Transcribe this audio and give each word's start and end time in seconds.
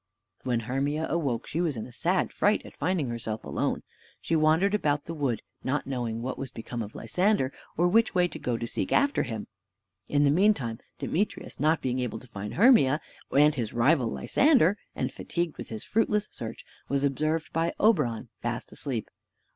When 0.41 0.61
Hermia 0.61 1.05
awoke, 1.11 1.45
she 1.45 1.61
was 1.61 1.77
in 1.77 1.85
a 1.85 1.93
sad 1.93 2.33
fright 2.33 2.65
at 2.65 2.75
finding 2.75 3.09
herself 3.09 3.43
alone. 3.43 3.83
She 4.19 4.35
wandered 4.35 4.73
about 4.73 5.05
the 5.05 5.13
wood, 5.13 5.43
not 5.63 5.85
knowing 5.85 6.23
what 6.23 6.39
was 6.39 6.49
become 6.49 6.81
of 6.81 6.95
Lysander, 6.95 7.53
or 7.77 7.87
which 7.87 8.15
way 8.15 8.27
to 8.29 8.39
go 8.39 8.57
to 8.57 8.65
seek 8.65 8.89
for 9.13 9.21
him. 9.21 9.45
In 10.07 10.23
the 10.23 10.31
meantime 10.31 10.79
Demetrius 10.97 11.59
not 11.59 11.83
being 11.83 11.99
able 11.99 12.17
to 12.17 12.25
find 12.27 12.55
Hermia 12.55 12.99
and 13.31 13.53
his 13.53 13.73
rival 13.73 14.07
Lysander, 14.07 14.75
and 14.95 15.13
fatigued 15.13 15.59
with 15.59 15.69
his 15.69 15.83
fruitless 15.83 16.27
search, 16.31 16.65
was 16.89 17.03
observed 17.03 17.53
by 17.53 17.71
Oberon 17.79 18.29
fast 18.41 18.71
asleep. 18.71 19.07